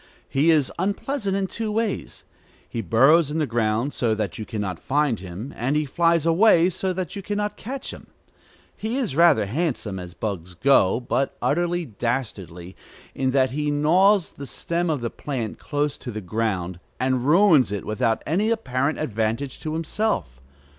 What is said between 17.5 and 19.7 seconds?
it without any apparent advantage